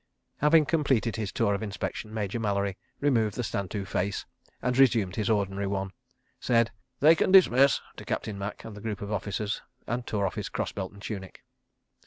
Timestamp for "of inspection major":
1.53-2.39